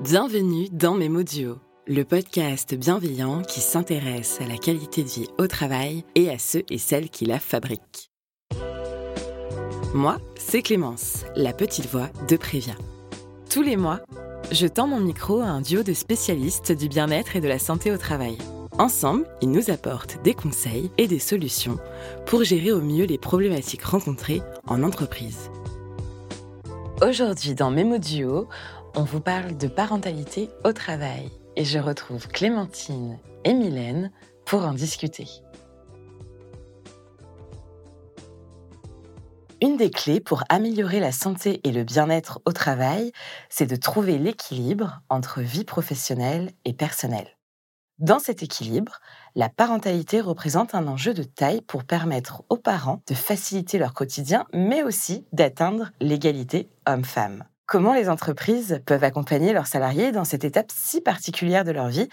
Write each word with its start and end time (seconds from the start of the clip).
Bienvenue 0.00 0.68
dans 0.70 0.94
Mes 0.94 1.08
Duo, 1.24 1.56
le 1.88 2.04
podcast 2.04 2.72
bienveillant 2.76 3.42
qui 3.42 3.58
s'intéresse 3.58 4.40
à 4.40 4.46
la 4.46 4.56
qualité 4.56 5.02
de 5.02 5.08
vie 5.08 5.26
au 5.38 5.48
travail 5.48 6.04
et 6.14 6.30
à 6.30 6.38
ceux 6.38 6.62
et 6.70 6.78
celles 6.78 7.10
qui 7.10 7.26
la 7.26 7.40
fabriquent. 7.40 8.08
Moi, 9.94 10.18
c'est 10.36 10.62
Clémence, 10.62 11.24
la 11.34 11.52
petite 11.52 11.86
voix 11.86 12.10
de 12.28 12.36
Prévia. 12.36 12.74
Tous 13.50 13.62
les 13.62 13.76
mois, 13.76 13.98
je 14.52 14.68
tends 14.68 14.86
mon 14.86 15.00
micro 15.00 15.40
à 15.40 15.46
un 15.46 15.62
duo 15.62 15.82
de 15.82 15.94
spécialistes 15.94 16.70
du 16.70 16.88
bien-être 16.88 17.34
et 17.34 17.40
de 17.40 17.48
la 17.48 17.58
santé 17.58 17.90
au 17.90 17.98
travail. 17.98 18.38
Ensemble, 18.78 19.26
ils 19.42 19.50
nous 19.50 19.68
apportent 19.68 20.22
des 20.22 20.34
conseils 20.34 20.92
et 20.96 21.08
des 21.08 21.18
solutions 21.18 21.78
pour 22.24 22.44
gérer 22.44 22.70
au 22.70 22.80
mieux 22.80 23.04
les 23.04 23.18
problématiques 23.18 23.82
rencontrées 23.82 24.42
en 24.68 24.84
entreprise. 24.84 25.50
Aujourd'hui, 27.00 27.54
dans 27.54 27.70
Mémo 27.70 27.98
Duo, 27.98 28.48
on 28.94 29.04
vous 29.04 29.20
parle 29.20 29.56
de 29.56 29.68
parentalité 29.68 30.50
au 30.64 30.72
travail 30.72 31.30
et 31.56 31.64
je 31.64 31.78
retrouve 31.78 32.28
Clémentine 32.28 33.18
et 33.44 33.54
Mylène 33.54 34.10
pour 34.44 34.64
en 34.64 34.72
discuter. 34.72 35.26
Une 39.60 39.76
des 39.76 39.90
clés 39.90 40.20
pour 40.20 40.44
améliorer 40.48 41.00
la 41.00 41.10
santé 41.10 41.60
et 41.64 41.72
le 41.72 41.82
bien-être 41.82 42.40
au 42.44 42.52
travail, 42.52 43.12
c'est 43.48 43.66
de 43.66 43.74
trouver 43.74 44.16
l'équilibre 44.16 45.00
entre 45.08 45.40
vie 45.40 45.64
professionnelle 45.64 46.52
et 46.64 46.72
personnelle. 46.72 47.36
Dans 47.98 48.20
cet 48.20 48.44
équilibre, 48.44 49.00
la 49.34 49.48
parentalité 49.48 50.20
représente 50.20 50.76
un 50.76 50.86
enjeu 50.86 51.12
de 51.12 51.24
taille 51.24 51.62
pour 51.62 51.82
permettre 51.82 52.44
aux 52.48 52.56
parents 52.56 53.02
de 53.08 53.14
faciliter 53.14 53.78
leur 53.78 53.92
quotidien, 53.94 54.46
mais 54.52 54.84
aussi 54.84 55.26
d'atteindre 55.32 55.90
l'égalité 56.00 56.70
homme-femme. 56.86 57.44
Comment 57.68 57.92
les 57.92 58.08
entreprises 58.08 58.80
peuvent 58.86 59.04
accompagner 59.04 59.52
leurs 59.52 59.66
salariés 59.66 60.10
dans 60.10 60.24
cette 60.24 60.42
étape 60.42 60.72
si 60.74 61.02
particulière 61.02 61.64
de 61.64 61.70
leur 61.70 61.88
vie 61.88 62.08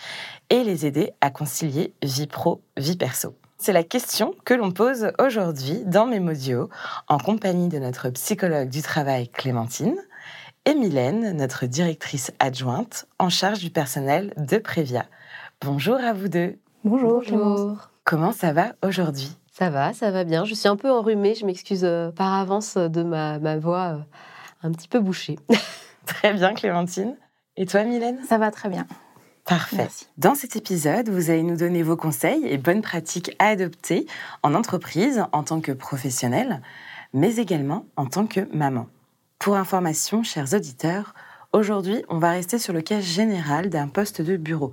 et 0.49 0.66
les 0.66 0.85
aider 0.85 1.13
à 1.21 1.30
concilier 1.30 1.93
vie 2.03 2.27
pro, 2.27 2.61
vie 2.75 2.97
perso 2.97 3.38
C'est 3.57 3.71
la 3.71 3.85
question 3.85 4.35
que 4.43 4.53
l'on 4.53 4.71
pose 4.71 5.13
aujourd'hui 5.17 5.81
dans 5.85 6.07
Mémodio 6.07 6.69
en 7.07 7.19
compagnie 7.19 7.69
de 7.69 7.80
notre 7.80 8.09
psychologue 8.09 8.67
du 8.67 8.81
travail 8.81 9.30
Clémentine 9.30 9.95
et 10.65 10.75
Mylène, 10.75 11.31
notre 11.38 11.67
directrice 11.67 12.33
adjointe 12.39 13.08
en 13.17 13.30
charge 13.30 13.59
du 13.59 13.69
personnel 13.69 14.33
de 14.35 14.58
Prévia. 14.58 15.05
Bonjour 15.61 15.95
à 15.95 16.11
vous 16.11 16.27
deux. 16.27 16.59
Bonjour. 16.83 17.23
Bonjour. 17.31 17.91
Comment 18.03 18.33
ça 18.33 18.52
va 18.52 18.73
aujourd'hui? 18.83 19.31
Ça 19.53 19.69
va, 19.69 19.93
ça 19.93 20.11
va 20.11 20.25
bien. 20.25 20.43
Je 20.43 20.53
suis 20.53 20.67
un 20.67 20.75
peu 20.75 20.91
enrhumée, 20.91 21.33
je 21.33 21.45
m'excuse 21.45 21.85
euh, 21.85 22.11
par 22.11 22.33
avance 22.33 22.75
de 22.75 23.03
ma, 23.03 23.39
ma 23.39 23.58
voix 23.58 23.93
euh, 23.93 23.99
un 24.66 24.71
petit 24.71 24.88
peu 24.88 24.99
bouchée. 24.99 25.38
Très 26.05 26.33
bien 26.33 26.53
Clémentine. 26.53 27.16
Et 27.58 27.66
toi 27.66 27.83
Mylène? 27.83 28.19
Ça 28.27 28.38
va 28.38 28.52
très 28.52 28.67
bien. 28.69 28.85
Parfait. 29.45 29.77
Merci. 29.77 30.08
Dans 30.17 30.35
cet 30.35 30.55
épisode, 30.55 31.09
vous 31.09 31.30
allez 31.30 31.44
nous 31.44 31.55
donner 31.55 31.83
vos 31.83 31.95
conseils 31.95 32.45
et 32.47 32.58
bonnes 32.58 32.81
pratiques 32.81 33.36
à 33.38 33.47
adopter 33.47 34.08
en 34.43 34.55
entreprise 34.55 35.23
en 35.31 35.43
tant 35.43 35.61
que 35.61 35.71
professionnel, 35.71 36.61
mais 37.13 37.36
également 37.36 37.86
en 37.95 38.08
tant 38.08 38.25
que 38.25 38.41
maman. 38.55 38.88
Pour 39.39 39.55
information, 39.55 40.23
chers 40.23 40.53
auditeurs, 40.53 41.13
aujourd'hui, 41.53 42.03
on 42.09 42.17
va 42.17 42.31
rester 42.31 42.58
sur 42.58 42.73
le 42.73 42.81
cas 42.81 42.99
général 42.99 43.69
d'un 43.69 43.88
poste 43.88 44.21
de 44.21 44.36
bureau. 44.36 44.71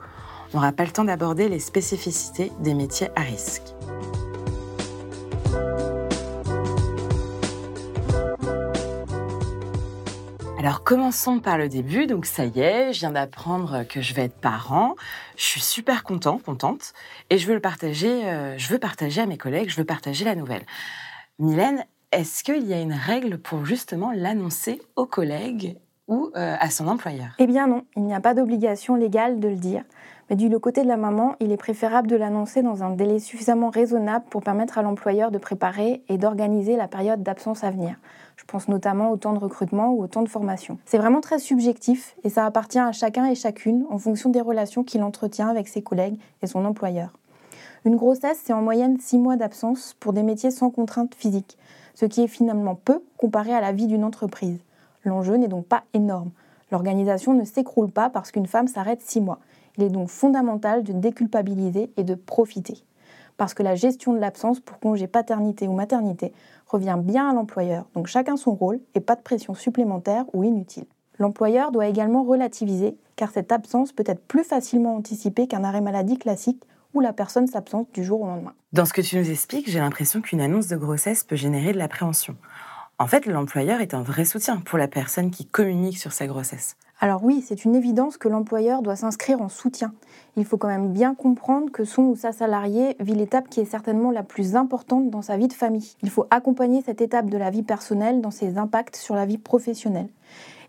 On 0.53 0.57
n'aura 0.57 0.73
pas 0.73 0.85
le 0.85 0.91
temps 0.91 1.05
d'aborder 1.05 1.49
les 1.49 1.61
spécificités 1.61 2.51
des 2.61 2.75
métiers 2.75 3.11
à 3.15 3.21
risque. 3.21 3.75
Alors 10.63 10.85
commençons 10.85 11.41
par 11.41 11.59
le 11.59 11.69
début. 11.69 12.07
Donc 12.07 12.25
ça 12.25 12.45
y 12.45 12.61
est, 12.61 12.93
je 12.93 13.01
viens 13.01 13.11
d'apprendre 13.11 13.83
que 13.83 14.01
je 14.01 14.15
vais 14.15 14.27
être 14.27 14.37
parent. 14.37 14.95
Je 15.37 15.43
suis 15.43 15.61
super 15.61 16.05
content, 16.05 16.39
contente, 16.39 16.93
et 17.31 17.39
je 17.39 17.49
veux 17.49 17.55
le 17.55 17.61
partager. 17.61 18.25
euh, 18.27 18.57
je 18.59 18.69
veux 18.69 18.79
partager 18.79 19.21
à 19.21 19.27
mes 19.27 19.37
collègues. 19.37 19.71
Je 19.71 19.77
veux 19.77 19.85
partager 19.85 20.25
la 20.25 20.37
nouvelle. 20.37 20.63
Mylène, 21.41 21.85
est-ce 22.13 22.45
qu'il 22.45 22.65
y 22.65 22.75
a 22.75 22.81
une 22.81 22.93
règle 22.93 23.39
pour 23.39 23.65
justement 23.65 24.13
l'annoncer 24.15 24.81
aux 24.95 25.05
collègues 25.05 25.79
ou 26.07 26.31
euh, 26.37 26.55
à 26.61 26.71
son 26.71 26.87
employeur? 26.87 27.31
Eh 27.41 27.49
bien 27.49 27.67
non, 27.67 27.85
il 27.97 28.05
n'y 28.05 28.15
a 28.15 28.21
pas 28.21 28.33
d'obligation 28.33 28.95
légale 28.95 29.41
de 29.41 29.49
le 29.49 29.57
dire. 29.57 29.83
Mais 30.31 30.37
du 30.37 30.49
côté 30.59 30.83
de 30.83 30.89
la 30.89 30.97
maman, 30.97 31.35
il 31.41 31.53
est 31.53 31.57
préférable 31.57 32.09
de 32.09 32.17
l'annoncer 32.17 32.63
dans 32.63 32.83
un 32.83 32.91
délai 32.91 33.19
suffisamment 33.19 33.71
raisonnable 33.71 34.25
pour 34.31 34.43
permettre 34.43 34.79
à 34.79 34.83
l'employeur 34.83 35.31
de 35.31 35.39
préparer 35.39 36.03
et 36.09 36.17
d'organiser 36.17 36.77
la 36.77 36.89
période 36.89 37.23
d'absence 37.23 37.65
à 37.65 37.71
venir. 37.71 37.97
Je 38.37 38.45
pense 38.45 38.69
notamment 38.69 39.11
au 39.11 39.17
temps 39.17 39.35
de 39.35 39.39
recrutement 39.39 39.93
ou 39.93 40.03
au 40.03 40.07
temps 40.07 40.23
de 40.23 40.29
formation. 40.29 40.79
C'est 40.85 40.99
vraiment 40.99 41.21
très 41.21 41.39
subjectif 41.39 42.17
et 42.25 42.29
ça 42.29 42.47
appartient 42.47 42.79
à 42.79 42.93
chacun 42.93 43.27
et 43.27 43.35
chacune 43.35 43.85
en 43.91 43.99
fonction 43.99 44.31
des 44.31 44.41
relations 44.41 44.85
qu'il 44.85 45.03
entretient 45.03 45.49
avec 45.49 45.69
ses 45.69 45.83
collègues 45.83 46.19
et 46.43 46.47
son 46.47 46.65
employeur. 46.65 47.11
Une 47.85 47.97
grossesse, 47.97 48.41
c'est 48.45 48.53
en 48.53 48.63
moyenne 48.63 48.99
6 49.01 49.19
mois 49.19 49.37
d'absence 49.37 49.97
pour 49.99 50.13
des 50.13 50.23
métiers 50.23 50.53
sans 50.53 50.71
contrainte 50.71 51.15
physique, 51.15 51.59
ce 51.95 52.07
qui 52.07 52.23
est 52.23 52.29
finalement 52.29 52.77
peu 52.77 53.03
comparé 53.17 53.53
à 53.53 53.61
la 53.61 53.73
vie 53.73 53.87
d'une 53.87 54.05
entreprise. 54.05 54.59
L'enjeu 55.05 55.35
n'est 55.35 55.49
donc 55.49 55.67
pas 55.67 55.83
énorme. 55.93 56.31
L'organisation 56.71 57.35
ne 57.35 57.45
s'écroule 57.45 57.91
pas 57.91 58.09
parce 58.09 58.31
qu'une 58.31 58.47
femme 58.47 58.69
s'arrête 58.69 59.03
6 59.03 59.21
mois. 59.21 59.41
Il 59.77 59.85
est 59.85 59.89
donc 59.89 60.09
fondamental 60.09 60.83
de 60.83 60.93
déculpabiliser 60.93 61.91
et 61.97 62.05
de 62.05 62.15
profiter. 62.15 62.85
Parce 63.37 63.55
que 63.55 63.63
la 63.63 63.75
gestion 63.75 64.13
de 64.13 64.19
l'absence 64.19 64.61
pour 64.61 64.79
congé 64.79 65.07
paternité 65.07 65.67
ou 65.67 65.73
maternité 65.73 66.33
revient 66.67 66.99
bien 66.99 67.31
à 67.31 67.35
l'employeur, 67.35 67.87
donc 67.95 68.07
chacun 68.07 68.37
son 68.37 68.55
rôle 68.55 68.81
et 68.95 69.01
pas 69.01 69.17
de 69.17 69.23
pression 69.23 69.55
supplémentaire 69.55 70.25
ou 70.33 70.45
inutile. 70.45 70.85
L'employeur 71.19 71.73
doit 71.73 71.87
également 71.87 72.25
relativiser, 72.25 72.97
car 73.17 73.31
cette 73.31 73.53
absence 73.53 73.93
peut 73.93 74.05
être 74.07 74.23
plus 74.23 74.45
facilement 74.45 74.97
anticipée 74.97 75.47
qu'un 75.47 75.65
arrêt 75.65 75.81
maladie 75.81 76.19
classique 76.19 76.63
où 76.95 77.01
la 77.01 77.13
personne 77.13 77.47
s'absente 77.47 77.89
du 77.95 78.05
jour 78.05 78.23
au 78.23 78.27
lendemain. 78.27 78.55
Dans 78.73 78.85
ce 78.85 78.93
que 78.93 79.01
tu 79.01 79.17
nous 79.17 79.31
expliques, 79.31 79.71
j'ai 79.71 79.79
l'impression 79.79 80.21
qu'une 80.21 80.41
annonce 80.41 80.69
de 80.69 80.77
grossesse 80.77 81.25
peut 81.25 81.37
générer 81.37 81.73
de 81.73 81.79
l'appréhension. 81.79 82.37
En 82.99 83.07
fait, 83.07 83.27
l'employeur 83.27 83.81
est 83.81 83.95
un 83.95 84.03
vrai 84.03 84.25
soutien 84.25 84.59
pour 84.59 84.79
la 84.79 84.89
personne 84.89 85.31
qui 85.31 85.47
communique 85.47 85.99
sur 85.99 86.13
sa 86.13 86.27
grossesse. 86.27 86.77
Alors 87.05 87.25
oui, 87.25 87.45
c'est 87.45 87.65
une 87.65 87.75
évidence 87.75 88.17
que 88.17 88.29
l'employeur 88.29 88.81
doit 88.81 88.95
s'inscrire 88.95 89.43
en 89.43 89.49
soutien. 89.49 89.93
Il 90.37 90.45
faut 90.45 90.57
quand 90.57 90.69
même 90.69 90.93
bien 90.93 91.17
comprendre 91.17 91.73
que 91.73 91.85
son 91.85 92.03
ou 92.03 92.15
sa 92.15 92.31
salariée 92.31 92.95
vit 93.01 93.17
l'étape 93.17 93.49
qui 93.49 93.59
est 93.59 93.65
certainement 93.65 94.13
la 94.13 94.23
plus 94.23 94.55
importante 94.55 95.11
dans 95.11 95.21
sa 95.21 95.37
vie 95.37 95.49
de 95.49 95.53
famille. 95.53 95.97
Il 96.05 96.11
faut 96.11 96.29
accompagner 96.31 96.81
cette 96.81 97.01
étape 97.01 97.29
de 97.29 97.37
la 97.37 97.51
vie 97.51 97.65
personnelle 97.65 98.21
dans 98.21 98.31
ses 98.31 98.57
impacts 98.57 98.95
sur 98.95 99.17
la 99.17 99.27
vie 99.27 99.37
professionnelle. 99.37 100.11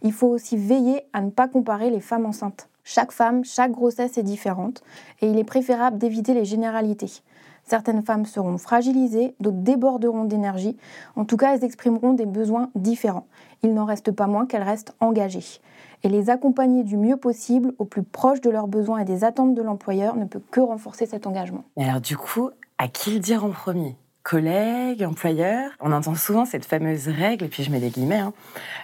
Il 0.02 0.12
faut 0.12 0.26
aussi 0.26 0.58
veiller 0.58 1.04
à 1.14 1.22
ne 1.22 1.30
pas 1.30 1.48
comparer 1.48 1.92
les 1.92 2.02
femmes 2.02 2.26
enceintes. 2.26 2.68
Chaque 2.84 3.12
femme, 3.12 3.46
chaque 3.46 3.72
grossesse 3.72 4.18
est 4.18 4.24
différente 4.24 4.82
et 5.22 5.30
il 5.30 5.38
est 5.38 5.44
préférable 5.44 6.00
d'éviter 6.00 6.34
les 6.34 6.46
généralités. 6.46 7.22
Certaines 7.66 8.04
femmes 8.04 8.26
seront 8.26 8.58
fragilisées, 8.58 9.36
d'autres 9.40 9.58
déborderont 9.58 10.26
d'énergie. 10.26 10.78
En 11.16 11.26
tout 11.26 11.38
cas, 11.38 11.56
elles 11.56 11.64
exprimeront 11.64 12.14
des 12.14 12.26
besoins 12.26 12.70
différents. 12.76 13.28
Il 13.64 13.74
n'en 13.74 13.86
reste 13.86 14.12
pas 14.12 14.28
moins 14.28 14.46
qu'elles 14.46 14.64
restent 14.64 14.96
engagées. 15.00 15.62
Et 16.04 16.10
les 16.10 16.30
accompagner 16.30 16.84
du 16.84 16.98
mieux 16.98 17.16
possible, 17.16 17.74
au 17.80 17.86
plus 17.86 18.04
proche 18.04 18.42
de 18.42 18.50
leurs 18.50 18.68
besoins 18.68 19.00
et 19.00 19.06
des 19.06 19.24
attentes 19.24 19.56
de 19.56 19.62
l'employeur, 19.62 20.18
ne 20.18 20.26
peut 20.26 20.42
que 20.52 20.60
renforcer 20.60 21.06
cet 21.06 21.26
engagement. 21.26 21.64
Alors 21.78 22.02
du 22.02 22.18
coup, 22.18 22.50
à 22.78 22.90
qui 22.90 23.12
le 23.12 23.20
dire 23.20 23.46
en 23.46 23.50
premier? 23.50 23.96
Collègues, 24.24 25.04
employeurs? 25.04 25.72
On 25.80 25.92
entend 25.92 26.16
souvent 26.16 26.46
cette 26.46 26.66
fameuse 26.66 27.08
règle, 27.08 27.46
et 27.46 27.48
puis 27.48 27.64
je 27.64 27.72
mets 27.72 27.80
des 27.80 27.90
guillemets, 27.90 28.20
hein, 28.20 28.34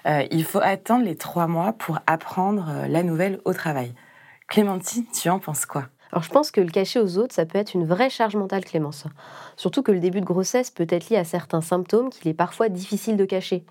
euh, 0.06 0.26
il 0.32 0.44
faut 0.44 0.60
attendre 0.62 1.04
les 1.04 1.16
trois 1.16 1.48
mois 1.48 1.74
pour 1.74 2.00
apprendre 2.08 2.68
euh, 2.70 2.88
la 2.88 3.04
nouvelle 3.04 3.40
au 3.46 3.54
travail. 3.54 3.94
Clémentine, 4.48 5.06
tu 5.14 5.30
en 5.30 5.40
penses 5.40 5.66
quoi? 5.66 5.86
Alors 6.12 6.24
je 6.24 6.30
pense 6.30 6.52
que 6.52 6.62
le 6.62 6.72
cacher 6.72 7.00
aux 7.00 7.18
autres, 7.18 7.36
ça 7.36 7.46
peut 7.46 7.58
être 7.58 7.76
une 7.76 7.86
vraie 7.86 8.10
charge 8.10 8.36
mentale, 8.36 8.66
Clémence. 8.66 9.06
Surtout 9.56 9.84
que 9.84 9.92
le 9.92 10.00
début 10.00 10.22
de 10.22 10.26
grossesse 10.26 10.72
peut 10.72 10.88
être 10.90 11.10
lié 11.10 11.18
à 11.18 11.24
certains 11.24 11.62
symptômes 11.62 12.10
qu'il 12.10 12.28
est 12.30 12.34
parfois 12.34 12.70
difficile 12.70 13.16
de 13.16 13.26
cacher. 13.26 13.64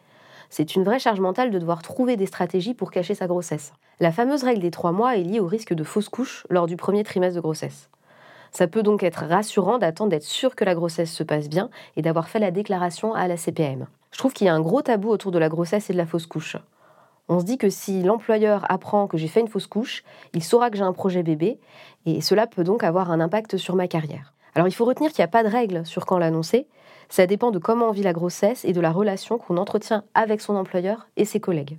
C'est 0.50 0.76
une 0.76 0.84
vraie 0.84 1.00
charge 1.00 1.20
mentale 1.20 1.50
de 1.50 1.58
devoir 1.58 1.82
trouver 1.82 2.16
des 2.16 2.26
stratégies 2.26 2.74
pour 2.74 2.90
cacher 2.90 3.14
sa 3.14 3.26
grossesse. 3.26 3.72
La 4.00 4.12
fameuse 4.12 4.44
règle 4.44 4.62
des 4.62 4.70
trois 4.70 4.92
mois 4.92 5.16
est 5.16 5.22
liée 5.22 5.40
au 5.40 5.46
risque 5.46 5.74
de 5.74 5.84
fausse 5.84 6.08
couche 6.08 6.46
lors 6.48 6.66
du 6.66 6.76
premier 6.76 7.04
trimestre 7.04 7.36
de 7.36 7.40
grossesse. 7.40 7.90
Ça 8.52 8.66
peut 8.66 8.82
donc 8.82 9.02
être 9.02 9.24
rassurant 9.26 9.78
d'attendre 9.78 10.10
d'être 10.10 10.22
sûr 10.22 10.54
que 10.54 10.64
la 10.64 10.74
grossesse 10.74 11.12
se 11.12 11.22
passe 11.22 11.48
bien 11.48 11.68
et 11.96 12.02
d'avoir 12.02 12.28
fait 12.28 12.38
la 12.38 12.50
déclaration 12.50 13.14
à 13.14 13.28
la 13.28 13.36
CPM. 13.36 13.86
Je 14.10 14.18
trouve 14.18 14.32
qu'il 14.32 14.46
y 14.46 14.50
a 14.50 14.54
un 14.54 14.60
gros 14.60 14.80
tabou 14.80 15.10
autour 15.10 15.32
de 15.32 15.38
la 15.38 15.48
grossesse 15.50 15.90
et 15.90 15.92
de 15.92 15.98
la 15.98 16.06
fausse 16.06 16.26
couche. 16.26 16.56
On 17.28 17.40
se 17.40 17.44
dit 17.44 17.58
que 17.58 17.68
si 17.68 18.02
l'employeur 18.02 18.64
apprend 18.70 19.06
que 19.06 19.18
j'ai 19.18 19.28
fait 19.28 19.40
une 19.40 19.48
fausse 19.48 19.66
couche, 19.66 20.02
il 20.32 20.42
saura 20.42 20.70
que 20.70 20.76
j'ai 20.76 20.82
un 20.82 20.92
projet 20.92 21.22
bébé 21.22 21.58
et 22.06 22.20
cela 22.20 22.46
peut 22.46 22.64
donc 22.64 22.82
avoir 22.82 23.10
un 23.10 23.20
impact 23.20 23.58
sur 23.58 23.76
ma 23.76 23.86
carrière. 23.86 24.32
Alors 24.54 24.66
il 24.66 24.72
faut 24.72 24.86
retenir 24.86 25.10
qu'il 25.10 25.20
n'y 25.20 25.26
a 25.26 25.28
pas 25.28 25.44
de 25.44 25.48
règle 25.48 25.84
sur 25.84 26.06
quand 26.06 26.18
l'annoncer, 26.18 26.66
ça 27.10 27.26
dépend 27.26 27.50
de 27.50 27.58
comment 27.58 27.88
on 27.88 27.92
vit 27.92 28.02
la 28.02 28.12
grossesse 28.12 28.64
et 28.64 28.72
de 28.72 28.80
la 28.80 28.90
relation 28.90 29.38
qu'on 29.38 29.56
entretient 29.56 30.04
avec 30.14 30.40
son 30.40 30.56
employeur 30.56 31.08
et 31.16 31.24
ses 31.24 31.40
collègues. 31.40 31.78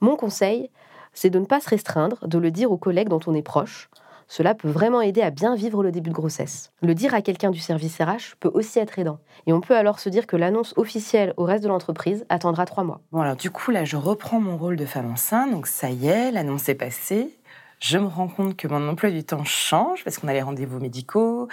Mon 0.00 0.16
conseil, 0.16 0.70
c'est 1.12 1.30
de 1.30 1.38
ne 1.38 1.44
pas 1.44 1.60
se 1.60 1.68
restreindre, 1.68 2.26
de 2.26 2.38
le 2.38 2.50
dire 2.50 2.72
aux 2.72 2.76
collègues 2.76 3.08
dont 3.08 3.20
on 3.26 3.34
est 3.34 3.42
proche, 3.42 3.90
Cela 4.28 4.54
peut 4.54 4.68
vraiment 4.68 5.00
aider 5.00 5.22
à 5.22 5.30
bien 5.30 5.54
vivre 5.54 5.82
le 5.82 5.92
début 5.92 6.10
de 6.10 6.14
grossesse. 6.14 6.72
Le 6.82 6.94
dire 6.94 7.14
à 7.14 7.22
quelqu'un 7.22 7.50
du 7.50 7.60
service 7.60 7.98
RH 8.00 8.36
peut 8.40 8.50
aussi 8.52 8.78
être 8.78 8.98
aidant. 8.98 9.18
Et 9.46 9.52
on 9.52 9.60
peut 9.60 9.76
alors 9.76 10.00
se 10.00 10.08
dire 10.08 10.26
que 10.26 10.36
l'annonce 10.36 10.74
officielle 10.76 11.32
au 11.36 11.44
reste 11.44 11.62
de 11.62 11.68
l'entreprise 11.68 12.26
attendra 12.28 12.66
trois 12.66 12.84
mois. 12.84 13.00
Bon 13.12 13.20
alors 13.20 13.36
du 13.36 13.50
coup 13.50 13.70
là 13.70 13.84
je 13.84 13.96
reprends 13.96 14.40
mon 14.40 14.56
rôle 14.56 14.76
de 14.76 14.86
femme 14.86 15.10
enceinte, 15.10 15.52
donc 15.52 15.66
ça 15.66 15.90
y 15.90 16.08
est, 16.08 16.32
l'annonce 16.32 16.68
est 16.68 16.74
passée. 16.74 17.38
Je 17.78 17.98
me 17.98 18.06
rends 18.06 18.28
compte 18.28 18.56
que 18.56 18.66
mon 18.68 18.88
emploi 18.88 19.10
du 19.10 19.22
temps 19.22 19.44
change 19.44 20.02
parce 20.02 20.18
qu'on 20.18 20.28
a 20.28 20.32
les 20.32 20.42
rendez-vous 20.42 20.80
médicaux, 20.80 21.48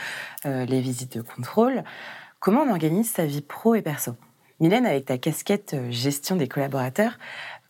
euh, 0.45 0.65
les 0.65 0.79
visites 0.79 1.17
de 1.17 1.21
contrôle. 1.21 1.83
Comment 2.39 2.61
on 2.61 2.71
organise 2.71 3.11
sa 3.11 3.25
vie 3.25 3.41
pro 3.41 3.75
et 3.75 3.81
perso? 3.81 4.13
Mylène, 4.59 4.85
avec 4.85 5.05
ta 5.05 5.17
casquette 5.17 5.73
euh, 5.73 5.91
gestion 5.91 6.35
des 6.37 6.47
collaborateurs, 6.47 7.17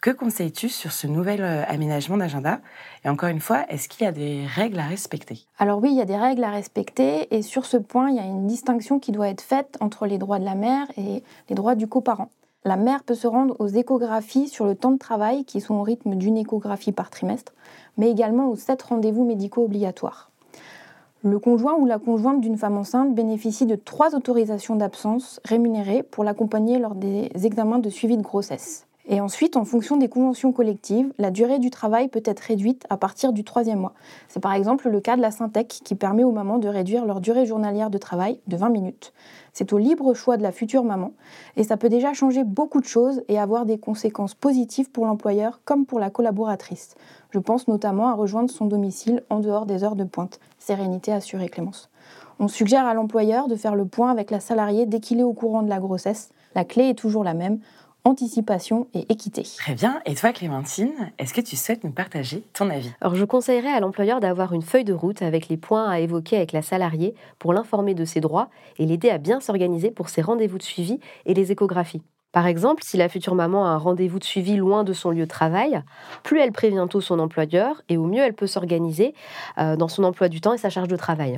que 0.03 0.11
conseilles-tu 0.11 0.67
sur 0.67 0.91
ce 0.91 1.07
nouvel 1.07 1.41
euh, 1.41 1.63
aménagement 1.65 2.17
d'agenda? 2.17 2.59
Et 3.05 3.09
encore 3.09 3.29
une 3.29 3.39
fois, 3.39 3.63
est-ce 3.69 3.87
qu'il 3.87 4.03
y 4.03 4.07
a 4.07 4.11
des 4.11 4.45
règles 4.45 4.77
à 4.77 4.83
respecter? 4.83 5.47
Alors 5.57 5.81
oui, 5.81 5.91
il 5.91 5.97
y 5.97 6.01
a 6.01 6.05
des 6.05 6.17
règles 6.17 6.43
à 6.43 6.49
respecter 6.49 7.33
et 7.33 7.41
sur 7.41 7.65
ce 7.65 7.77
point, 7.77 8.09
il 8.09 8.17
y 8.17 8.19
a 8.19 8.25
une 8.25 8.45
distinction 8.45 8.99
qui 8.99 9.13
doit 9.13 9.29
être 9.29 9.39
faite 9.39 9.77
entre 9.79 10.05
les 10.05 10.17
droits 10.17 10.39
de 10.39 10.43
la 10.43 10.55
mère 10.55 10.87
et 10.97 11.23
les 11.47 11.55
droits 11.55 11.75
du 11.75 11.87
coparent. 11.87 12.27
La 12.65 12.75
mère 12.75 13.03
peut 13.03 13.15
se 13.15 13.27
rendre 13.27 13.55
aux 13.59 13.67
échographies 13.67 14.49
sur 14.49 14.65
le 14.65 14.75
temps 14.75 14.91
de 14.91 14.97
travail 14.97 15.45
qui 15.45 15.61
sont 15.61 15.75
au 15.75 15.83
rythme 15.83 16.15
d'une 16.15 16.35
échographie 16.35 16.91
par 16.91 17.09
trimestre, 17.09 17.53
mais 17.97 18.11
également 18.11 18.49
aux 18.49 18.57
sept 18.57 18.81
rendez-vous 18.81 19.23
médicaux 19.23 19.63
obligatoires. 19.63 20.31
Le 21.23 21.39
conjoint 21.39 21.75
ou 21.75 21.85
la 21.85 21.97
conjointe 21.97 22.41
d'une 22.41 22.57
femme 22.57 22.77
enceinte 22.77 23.15
bénéficie 23.15 23.65
de 23.65 23.75
trois 23.75 24.15
autorisations 24.15 24.75
d'absence 24.75 25.39
rémunérées 25.45 26.03
pour 26.03 26.25
l'accompagner 26.25 26.77
lors 26.77 26.95
des 26.95 27.31
examens 27.45 27.79
de 27.79 27.89
suivi 27.89 28.17
de 28.17 28.21
grossesse. 28.21 28.85
Et 29.05 29.19
ensuite, 29.19 29.57
en 29.57 29.65
fonction 29.65 29.97
des 29.97 30.07
conventions 30.07 30.53
collectives, 30.53 31.11
la 31.17 31.29
durée 31.29 31.59
du 31.59 31.69
travail 31.69 32.07
peut 32.07 32.23
être 32.23 32.39
réduite 32.39 32.85
à 32.89 32.95
partir 32.95 33.33
du 33.33 33.43
troisième 33.43 33.79
mois. 33.79 33.93
C'est 34.29 34.39
par 34.39 34.53
exemple 34.53 34.89
le 34.89 35.01
cas 35.01 35.17
de 35.17 35.21
la 35.21 35.31
Syntec 35.31 35.67
qui 35.67 35.95
permet 35.95 36.23
aux 36.23 36.31
mamans 36.31 36.57
de 36.57 36.69
réduire 36.69 37.05
leur 37.05 37.19
durée 37.19 37.45
journalière 37.45 37.89
de 37.89 37.97
travail 37.97 38.39
de 38.47 38.55
20 38.55 38.69
minutes. 38.69 39.11
C'est 39.51 39.73
au 39.73 39.77
libre 39.77 40.13
choix 40.13 40.37
de 40.37 40.43
la 40.43 40.53
future 40.53 40.85
maman 40.85 41.11
et 41.57 41.65
ça 41.65 41.75
peut 41.75 41.89
déjà 41.89 42.13
changer 42.13 42.45
beaucoup 42.45 42.79
de 42.79 42.85
choses 42.85 43.23
et 43.27 43.37
avoir 43.37 43.65
des 43.65 43.77
conséquences 43.77 44.35
positives 44.35 44.89
pour 44.89 45.05
l'employeur 45.05 45.59
comme 45.65 45.85
pour 45.85 45.99
la 45.99 46.09
collaboratrice. 46.09 46.95
Je 47.31 47.39
pense 47.39 47.67
notamment 47.67 48.07
à 48.07 48.13
rejoindre 48.13 48.49
son 48.49 48.65
domicile 48.65 49.23
en 49.29 49.41
dehors 49.41 49.65
des 49.65 49.83
heures 49.83 49.97
de 49.97 50.05
pointe. 50.05 50.39
Sérénité 50.59 51.11
assurée, 51.11 51.49
Clémence. 51.49 51.89
On 52.39 52.47
suggère 52.47 52.85
à 52.85 52.93
l'employeur 52.93 53.49
de 53.49 53.55
faire 53.55 53.75
le 53.75 53.85
point 53.85 54.11
avec 54.11 54.31
la 54.31 54.39
salariée 54.39 54.85
dès 54.85 55.01
qu'il 55.01 55.19
est 55.19 55.23
au 55.23 55.33
courant 55.33 55.61
de 55.61 55.69
la 55.69 55.79
grossesse. 55.79 56.29
La 56.55 56.63
clé 56.63 56.89
est 56.89 56.97
toujours 56.97 57.23
la 57.23 57.33
même 57.33 57.59
anticipation 58.05 58.87
et 58.93 59.11
équité. 59.11 59.43
Très 59.57 59.75
bien. 59.75 60.01
Et 60.05 60.15
toi, 60.15 60.31
Clémentine, 60.31 61.11
est-ce 61.17 61.33
que 61.33 61.41
tu 61.41 61.55
souhaites 61.55 61.83
nous 61.83 61.91
partager 61.91 62.43
ton 62.53 62.69
avis? 62.69 62.91
Alors, 63.01 63.15
je 63.15 63.25
conseillerais 63.25 63.71
à 63.71 63.79
l'employeur 63.79 64.19
d'avoir 64.19 64.53
une 64.53 64.61
feuille 64.61 64.83
de 64.83 64.93
route 64.93 65.21
avec 65.21 65.47
les 65.47 65.57
points 65.57 65.89
à 65.89 65.99
évoquer 65.99 66.37
avec 66.37 66.51
la 66.51 66.61
salariée 66.61 67.15
pour 67.39 67.53
l'informer 67.53 67.93
de 67.93 68.05
ses 68.05 68.19
droits 68.19 68.49
et 68.77 68.85
l'aider 68.85 69.09
à 69.09 69.17
bien 69.17 69.39
s'organiser 69.39 69.91
pour 69.91 70.09
ses 70.09 70.21
rendez-vous 70.21 70.57
de 70.57 70.63
suivi 70.63 70.99
et 71.25 71.33
les 71.33 71.51
échographies. 71.51 72.01
Par 72.33 72.47
exemple, 72.47 72.83
si 72.83 72.97
la 72.97 73.09
future 73.09 73.35
maman 73.35 73.65
a 73.65 73.69
un 73.69 73.77
rendez-vous 73.77 74.17
de 74.17 74.23
suivi 74.23 74.55
loin 74.55 74.83
de 74.83 74.91
son 74.91 75.11
lieu 75.11 75.25
de 75.25 75.29
travail, 75.29 75.83
plus 76.23 76.39
elle 76.39 76.51
prévient 76.51 76.87
tôt 76.89 76.99
son 76.99 77.19
employeur 77.19 77.83
et 77.89 77.97
au 77.97 78.05
mieux 78.05 78.23
elle 78.23 78.33
peut 78.33 78.47
s'organiser 78.47 79.13
euh, 79.59 79.75
dans 79.75 79.87
son 79.87 80.03
emploi 80.03 80.29
du 80.29 80.41
temps 80.41 80.53
et 80.53 80.57
sa 80.57 80.71
charge 80.71 80.87
de 80.87 80.95
travail. 80.95 81.37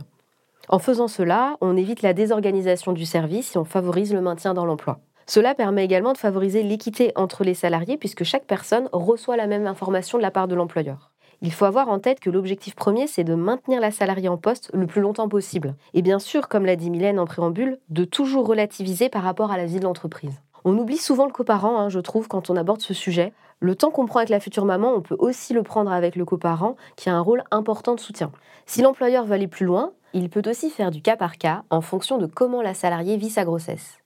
En 0.69 0.79
faisant 0.79 1.09
cela, 1.09 1.57
on 1.59 1.75
évite 1.75 2.01
la 2.01 2.13
désorganisation 2.13 2.93
du 2.93 3.05
service 3.05 3.55
et 3.55 3.59
on 3.59 3.65
favorise 3.65 4.13
le 4.13 4.21
maintien 4.21 4.53
dans 4.53 4.65
l'emploi. 4.65 4.99
Cela 5.27 5.55
permet 5.55 5.83
également 5.83 6.13
de 6.13 6.17
favoriser 6.17 6.61
l'équité 6.61 7.11
entre 7.15 7.43
les 7.43 7.53
salariés 7.53 7.97
puisque 7.97 8.23
chaque 8.23 8.45
personne 8.45 8.89
reçoit 8.91 9.37
la 9.37 9.47
même 9.47 9.67
information 9.67 10.17
de 10.17 10.23
la 10.23 10.31
part 10.31 10.47
de 10.47 10.55
l'employeur. 10.55 11.11
Il 11.41 11.51
faut 11.51 11.65
avoir 11.65 11.89
en 11.89 11.99
tête 11.99 12.19
que 12.19 12.29
l'objectif 12.29 12.75
premier, 12.75 13.07
c'est 13.07 13.23
de 13.23 13.35
maintenir 13.35 13.81
la 13.81 13.91
salariée 13.91 14.29
en 14.29 14.37
poste 14.37 14.71
le 14.73 14.87
plus 14.87 15.01
longtemps 15.01 15.27
possible. 15.27 15.75
Et 15.93 16.01
bien 16.01 16.19
sûr, 16.19 16.47
comme 16.47 16.65
l'a 16.65 16.75
dit 16.75 16.89
Mylène 16.89 17.19
en 17.19 17.25
préambule, 17.25 17.79
de 17.89 18.05
toujours 18.05 18.47
relativiser 18.47 19.09
par 19.09 19.23
rapport 19.23 19.51
à 19.51 19.57
la 19.57 19.65
vie 19.65 19.79
de 19.79 19.83
l'entreprise. 19.83 20.41
On 20.63 20.77
oublie 20.77 20.97
souvent 20.97 21.25
le 21.25 21.31
coparent, 21.31 21.77
hein, 21.77 21.89
je 21.89 21.99
trouve, 21.99 22.27
quand 22.27 22.49
on 22.49 22.55
aborde 22.55 22.81
ce 22.81 22.93
sujet. 22.93 23.33
Le 23.59 23.75
temps 23.75 23.91
qu'on 23.91 24.05
prend 24.05 24.19
avec 24.19 24.29
la 24.29 24.39
future 24.39 24.65
maman, 24.65 24.93
on 24.93 25.01
peut 25.01 25.15
aussi 25.19 25.53
le 25.53 25.61
prendre 25.61 25.91
avec 25.91 26.15
le 26.15 26.25
coparent, 26.25 26.75
qui 26.95 27.09
a 27.09 27.15
un 27.15 27.21
rôle 27.21 27.43
important 27.51 27.95
de 27.95 27.99
soutien. 27.99 28.31
Si 28.65 28.81
l'employeur 28.81 29.25
veut 29.25 29.33
aller 29.33 29.47
plus 29.47 29.65
loin, 29.65 29.91
il 30.13 30.29
peut 30.29 30.49
aussi 30.49 30.69
faire 30.69 30.91
du 30.91 31.01
cas 31.01 31.17
par 31.17 31.37
cas 31.37 31.63
en 31.69 31.81
fonction 31.81 32.17
de 32.17 32.25
comment 32.25 32.61
la 32.61 32.73
salariée 32.73 33.17
vit 33.17 33.29
sa 33.29 33.45
grossesse 33.45 33.99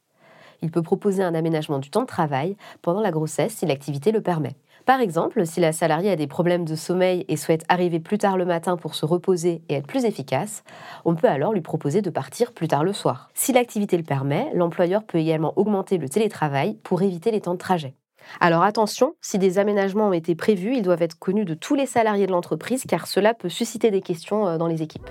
il 0.62 0.72
peut 0.72 0.82
proposer 0.82 1.24
un 1.24 1.36
aménagement 1.36 1.80
du 1.80 1.90
temps 1.90 2.02
de 2.02 2.08
travail 2.08 2.56
pendant 2.82 3.02
la 3.02 3.12
grossesse 3.12 3.54
si 3.54 3.66
l'activité 3.66 4.12
le 4.12 4.22
permet. 4.22 4.56
Par 4.86 5.02
exemple, 5.02 5.46
si 5.46 5.60
la 5.60 5.72
salariée 5.72 6.12
a 6.12 6.16
des 6.16 6.26
problèmes 6.26 6.66
de 6.66 6.76
sommeil 6.76 7.26
et 7.28 7.38
souhaite 7.38 7.64
arriver 7.70 8.00
plus 8.00 8.18
tard 8.18 8.38
le 8.38 8.46
matin 8.46 8.76
pour 8.76 8.96
se 8.96 9.06
reposer 9.06 9.62
et 9.70 9.76
être 9.76 9.88
plus 9.88 10.06
efficace, 10.06 10.64
on 11.06 11.16
peut 11.16 11.28
alors 11.28 11.54
lui 11.54 11.62
proposer 11.62 12.02
de 12.02 12.10
partir 12.10 12.54
plus 12.54 12.68
tard 12.68 12.84
le 12.84 12.94
soir. 12.94 13.30
Si 13.34 13.54
l'activité 13.54 13.98
le 13.98 14.04
permet, 14.04 14.50
l'employeur 14.54 15.04
peut 15.04 15.20
également 15.20 15.54
augmenter 15.58 15.98
le 15.98 16.10
télétravail 16.10 16.78
pour 16.84 17.02
éviter 17.02 17.30
les 17.30 17.42
temps 17.42 17.54
de 17.54 17.60
trajet. 17.60 17.94
Alors 18.40 18.64
attention, 18.64 19.16
si 19.22 19.38
des 19.38 19.60
aménagements 19.60 20.10
ont 20.10 20.14
été 20.14 20.36
prévus, 20.36 20.76
ils 20.76 20.82
doivent 20.82 21.02
être 21.02 21.20
connus 21.20 21.46
de 21.46 21.54
tous 21.54 21.76
les 21.76 21.86
salariés 21.86 22.28
de 22.28 22.32
l'entreprise 22.32 22.84
car 22.88 23.08
cela 23.08 23.34
peut 23.34 23.50
susciter 23.50 23.92
des 23.92 24.02
questions 24.02 24.48
euh, 24.48 24.58
dans 24.58 24.68
les 24.68 24.82
équipes. 24.82 25.10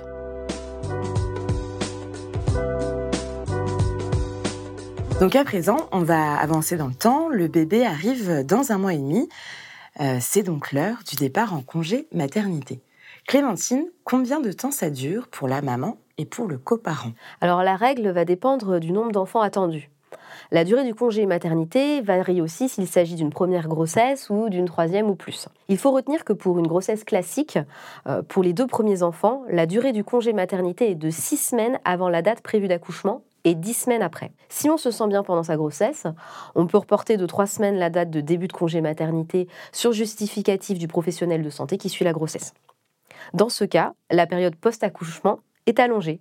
Donc 5.21 5.35
à 5.35 5.43
présent, 5.43 5.89
on 5.91 6.03
va 6.03 6.37
avancer 6.37 6.77
dans 6.77 6.87
le 6.87 6.95
temps. 6.95 7.29
Le 7.29 7.49
bébé 7.49 7.85
arrive 7.85 8.47
dans 8.47 8.71
un 8.71 8.79
mois 8.79 8.95
et 8.95 8.99
demi. 8.99 9.29
Euh, 9.99 10.19
c'est 10.21 10.45
donc 10.45 10.71
l'heure 10.71 10.99
du 11.09 11.17
départ 11.17 11.55
en 11.55 11.61
congé 11.61 12.07
maternité. 12.13 12.81
Clémentine, 13.27 13.85
combien 14.05 14.39
de 14.39 14.53
temps 14.53 14.71
ça 14.71 14.91
dure 14.91 15.27
pour 15.27 15.49
la 15.49 15.61
maman 15.61 15.97
et 16.19 16.25
pour 16.25 16.47
le 16.47 16.57
coparent? 16.57 17.11
Alors 17.41 17.65
la 17.65 17.75
règle 17.75 18.09
va 18.11 18.25
dépendre 18.25 18.79
du 18.79 18.93
nombre 18.93 19.11
d'enfants 19.11 19.41
attendus. 19.41 19.91
La 20.53 20.63
durée 20.63 20.85
du 20.85 20.95
congé 20.95 21.27
maternité 21.27 22.01
varie 22.01 22.41
aussi 22.41 22.69
s'il 22.69 22.87
s'agit 22.87 23.17
d'une 23.17 23.31
première 23.31 23.67
grossesse 23.67 24.31
ou 24.31 24.49
d'une 24.49 24.67
troisième 24.67 25.11
ou 25.11 25.17
plus. 25.17 25.49
Il 25.69 25.79
faut 25.79 25.91
retenir 25.91 26.25
que 26.25 26.33
pour 26.33 26.61
une 26.61 26.69
grossesse 26.69 27.03
classique, 27.03 27.59
euh, 28.07 28.23
pour 28.23 28.45
les 28.45 28.53
deux 28.53 28.69
premiers 28.69 29.03
enfants, 29.03 29.43
la 29.51 29.67
durée 29.67 29.93
du 29.93 30.05
congé 30.05 30.33
maternité 30.33 30.93
est 30.93 30.95
de 30.95 31.11
six 31.11 31.39
semaines 31.39 31.81
avant 31.85 32.09
la 32.09 32.23
date 32.23 32.41
prévue 32.41 32.69
d'accouchement 32.69 33.23
et 33.45 33.55
10 33.55 33.75
semaines 33.75 34.03
après. 34.03 34.33
Si 34.49 34.69
on 34.71 34.77
se 34.77 34.91
sent 34.91 35.09
bien 35.09 35.23
pendant 35.23 35.43
sa 35.43 35.57
grossesse, 35.57 36.07
on 36.55 36.67
peut 36.67 36.79
reporter 36.79 37.17
de 37.17 37.27
3 37.27 37.47
semaines 37.47 37.77
la 37.77 37.91
date 37.91 38.11
de 38.11 38.21
début 38.21 38.49
de 38.49 38.53
congé 38.53 38.81
maternité 38.81 39.49
sur 39.73 39.93
justificatif 39.93 40.79
du 40.79 40.89
professionnel 40.89 41.43
de 41.43 41.51
santé 41.51 41.79
qui 41.79 41.89
suit 41.89 42.05
la 42.05 42.13
grossesse. 42.13 42.55
Dans 43.35 43.49
ce 43.49 43.65
cas, 43.65 43.95
la 44.11 44.27
période 44.27 44.57
post-accouchement 44.57 45.41
est 45.67 45.81
allongée 45.81 46.21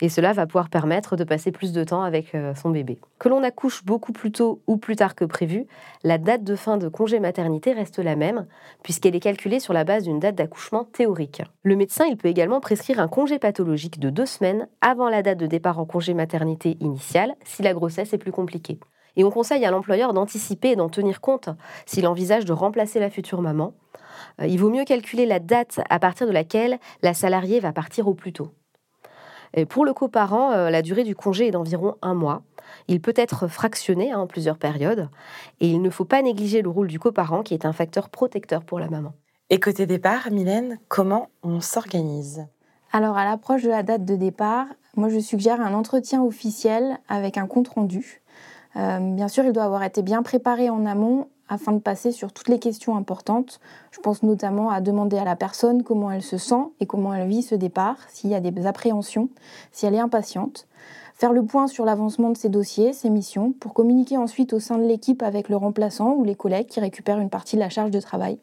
et 0.00 0.08
cela 0.08 0.32
va 0.32 0.46
pouvoir 0.46 0.68
permettre 0.68 1.16
de 1.16 1.24
passer 1.24 1.52
plus 1.52 1.72
de 1.72 1.84
temps 1.84 2.02
avec 2.02 2.34
euh, 2.34 2.54
son 2.54 2.70
bébé. 2.70 2.98
Que 3.18 3.28
l'on 3.28 3.42
accouche 3.42 3.84
beaucoup 3.84 4.12
plus 4.12 4.32
tôt 4.32 4.62
ou 4.66 4.76
plus 4.76 4.96
tard 4.96 5.14
que 5.14 5.24
prévu, 5.24 5.66
la 6.04 6.18
date 6.18 6.44
de 6.44 6.56
fin 6.56 6.76
de 6.76 6.88
congé 6.88 7.20
maternité 7.20 7.72
reste 7.72 7.98
la 7.98 8.16
même, 8.16 8.46
puisqu'elle 8.82 9.16
est 9.16 9.20
calculée 9.20 9.60
sur 9.60 9.72
la 9.72 9.84
base 9.84 10.04
d'une 10.04 10.20
date 10.20 10.36
d'accouchement 10.36 10.84
théorique. 10.84 11.42
Le 11.62 11.76
médecin 11.76 12.06
il 12.06 12.16
peut 12.16 12.28
également 12.28 12.60
prescrire 12.60 13.00
un 13.00 13.08
congé 13.08 13.38
pathologique 13.38 13.98
de 13.98 14.10
deux 14.10 14.26
semaines 14.26 14.68
avant 14.80 15.08
la 15.08 15.22
date 15.22 15.38
de 15.38 15.46
départ 15.46 15.78
en 15.78 15.84
congé 15.84 16.14
maternité 16.14 16.76
initial, 16.80 17.34
si 17.44 17.62
la 17.62 17.74
grossesse 17.74 18.12
est 18.12 18.18
plus 18.18 18.32
compliquée. 18.32 18.78
Et 19.16 19.24
on 19.24 19.30
conseille 19.30 19.64
à 19.64 19.70
l'employeur 19.70 20.12
d'anticiper 20.12 20.70
et 20.70 20.76
d'en 20.76 20.88
tenir 20.88 21.20
compte 21.20 21.48
s'il 21.86 22.06
envisage 22.06 22.44
de 22.44 22.52
remplacer 22.52 23.00
la 23.00 23.10
future 23.10 23.42
maman. 23.42 23.74
Euh, 24.40 24.46
il 24.46 24.58
vaut 24.58 24.70
mieux 24.70 24.84
calculer 24.84 25.26
la 25.26 25.40
date 25.40 25.80
à 25.90 25.98
partir 25.98 26.26
de 26.26 26.32
laquelle 26.32 26.78
la 27.02 27.14
salariée 27.14 27.58
va 27.58 27.72
partir 27.72 28.06
au 28.06 28.14
plus 28.14 28.32
tôt 28.32 28.52
pour 29.68 29.84
le 29.84 29.92
coparent, 29.92 30.52
euh, 30.52 30.70
la 30.70 30.82
durée 30.82 31.04
du 31.04 31.14
congé 31.14 31.48
est 31.48 31.50
d'environ 31.50 31.94
un 32.02 32.14
mois. 32.14 32.42
Il 32.86 33.00
peut 33.00 33.14
être 33.16 33.48
fractionné 33.48 34.12
hein, 34.12 34.20
en 34.20 34.26
plusieurs 34.26 34.58
périodes 34.58 35.08
et 35.60 35.68
il 35.68 35.80
ne 35.80 35.90
faut 35.90 36.04
pas 36.04 36.22
négliger 36.22 36.62
le 36.62 36.68
rôle 36.68 36.88
du 36.88 36.98
coparent 36.98 37.42
qui 37.42 37.54
est 37.54 37.64
un 37.64 37.72
facteur 37.72 38.08
protecteur 38.08 38.62
pour 38.62 38.78
la 38.78 38.88
maman. 38.88 39.14
Et 39.50 39.60
côté 39.60 39.86
départ, 39.86 40.30
Mylène, 40.30 40.78
comment 40.88 41.28
on 41.42 41.60
s'organise? 41.60 42.46
Alors 42.92 43.16
à 43.16 43.24
l'approche 43.24 43.62
de 43.62 43.70
la 43.70 43.82
date 43.82 44.04
de 44.04 44.16
départ, 44.16 44.66
moi 44.96 45.08
je 45.08 45.18
suggère 45.18 45.60
un 45.60 45.74
entretien 45.74 46.22
officiel 46.22 46.98
avec 47.08 47.38
un 47.38 47.46
compte 47.46 47.68
rendu. 47.68 48.22
Euh, 48.76 48.98
bien 48.98 49.28
sûr, 49.28 49.44
il 49.44 49.52
doit 49.52 49.64
avoir 49.64 49.82
été 49.82 50.02
bien 50.02 50.22
préparé 50.22 50.70
en 50.70 50.84
amont 50.86 51.28
afin 51.48 51.72
de 51.72 51.78
passer 51.78 52.12
sur 52.12 52.32
toutes 52.32 52.48
les 52.48 52.58
questions 52.58 52.96
importantes. 52.96 53.60
Je 53.90 54.00
pense 54.00 54.22
notamment 54.22 54.70
à 54.70 54.80
demander 54.80 55.18
à 55.18 55.24
la 55.24 55.36
personne 55.36 55.82
comment 55.82 56.10
elle 56.10 56.22
se 56.22 56.38
sent 56.38 56.64
et 56.80 56.86
comment 56.86 57.14
elle 57.14 57.28
vit 57.28 57.42
ce 57.42 57.54
départ, 57.54 57.96
s'il 58.08 58.30
y 58.30 58.34
a 58.34 58.40
des 58.40 58.66
appréhensions, 58.66 59.28
si 59.72 59.86
elle 59.86 59.94
est 59.94 60.00
impatiente. 60.00 60.66
Faire 61.14 61.32
le 61.32 61.44
point 61.44 61.66
sur 61.66 61.84
l'avancement 61.84 62.30
de 62.30 62.36
ses 62.36 62.48
dossiers, 62.48 62.92
ses 62.92 63.10
missions, 63.10 63.52
pour 63.52 63.74
communiquer 63.74 64.16
ensuite 64.16 64.52
au 64.52 64.60
sein 64.60 64.78
de 64.78 64.84
l'équipe 64.84 65.22
avec 65.22 65.48
le 65.48 65.56
remplaçant 65.56 66.14
ou 66.14 66.22
les 66.22 66.36
collègues 66.36 66.68
qui 66.68 66.78
récupèrent 66.78 67.18
une 67.18 67.30
partie 67.30 67.56
de 67.56 67.60
la 67.60 67.70
charge 67.70 67.90
de 67.90 68.00
travail. 68.00 68.38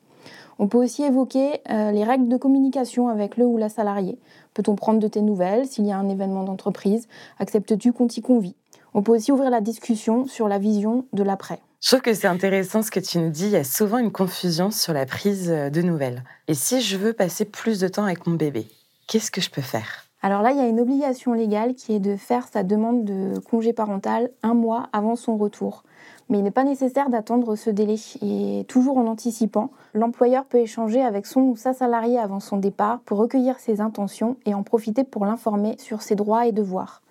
On 0.58 0.68
peut 0.68 0.78
aussi 0.78 1.04
évoquer 1.04 1.62
euh, 1.70 1.92
les 1.92 2.04
règles 2.04 2.28
de 2.28 2.38
communication 2.38 3.08
avec 3.10 3.38
le 3.38 3.46
ou 3.46 3.58
la 3.58 3.70
salariée. 3.70 4.18
Peut-on 4.54 4.76
prendre 4.76 5.00
de 5.00 5.08
tes 5.08 5.22
nouvelles 5.22 5.68
s'il 5.68 5.86
y 5.86 5.92
a 5.92 5.98
un 5.98 6.08
événement 6.10 6.44
d'entreprise? 6.44 7.08
Acceptes-tu 7.40 7.92
qu'on 7.92 8.08
t'y 8.08 8.22
convie? 8.22 8.56
On 8.98 9.04
peut 9.04 9.12
aussi 9.12 9.34
ouvrir 9.34 9.50
la 9.50 9.60
discussion 9.60 10.26
sur 10.26 10.48
la 10.48 10.58
vision 10.58 11.04
de 11.12 11.22
l'après. 11.22 11.60
Je 11.82 11.90
trouve 11.90 12.02
que 12.02 12.14
c'est 12.14 12.28
intéressant 12.28 12.82
ce 12.82 12.90
que 12.90 13.02
tu 13.02 13.20
nous 13.20 13.30
dis. 13.30 13.48
Il 13.48 13.52
y 13.52 13.58
a 13.58 13.66
souvent 13.66 13.98
une 13.98 14.10
confusion 14.10 14.72
sur 14.72 14.94
la 14.94 15.06
prise 15.06 15.50
de 15.50 15.82
nouvelles. 15.82 16.24
Et 16.48 16.54
si 16.54 16.80
je 16.80 16.96
veux 16.96 17.12
passer 17.12 17.44
plus 17.44 17.78
de 17.82 17.90
temps 17.90 18.06
avec 18.06 18.26
mon 18.26 18.36
bébé, 18.36 18.68
qu'est-ce 19.08 19.32
que 19.32 19.42
je 19.42 19.50
peux 19.50 19.62
faire? 19.62 20.06
Alors 20.22 20.42
là, 20.42 20.52
il 20.52 20.58
y 20.58 20.62
a 20.62 20.68
une 20.68 20.80
obligation 20.80 21.34
légale 21.34 21.76
qui 21.76 21.94
est 21.94 22.00
de 22.00 22.16
faire 22.16 22.48
sa 22.48 22.64
demande 22.64 23.04
de 23.04 23.38
congé 23.40 23.74
parental 23.74 24.30
un 24.44 24.54
mois 24.54 24.88
avant 24.94 25.18
son 25.18 25.36
retour. 25.36 25.84
Mais 26.30 26.38
il 26.38 26.44
n'est 26.46 26.50
pas 26.50 26.64
nécessaire 26.64 27.10
d'attendre 27.10 27.58
ce 27.58 27.70
délai. 27.70 27.98
Et 28.22 28.64
toujours 28.70 28.98
en 28.98 29.08
anticipant, 29.08 29.72
l'employeur 29.94 30.46
peut 30.46 30.60
échanger 30.60 31.02
avec 31.02 31.26
son 31.26 31.42
ou 31.42 31.58
sa 31.58 31.74
salariée 31.74 32.18
avant 32.18 32.40
son 32.40 32.56
départ 32.56 33.02
pour 33.06 33.18
recueillir 33.18 33.60
ses 33.60 33.82
intentions 33.82 34.38
et 34.46 34.54
en 34.54 34.64
profiter 34.64 35.04
pour 35.04 35.26
l'informer 35.26 35.76
sur 35.80 36.02
ses 36.02 36.16
droits 36.16 36.48
et 36.48 36.54
devoirs. 36.54 37.02